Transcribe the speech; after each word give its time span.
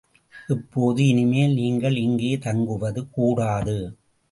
இப்போது 0.49 1.07
இனிமேல் 1.07 1.53
நீங்கள் 1.53 1.95
இங்கே 1.95 2.37
தங்குவது 2.37 3.09
கூடாது! 3.09 3.77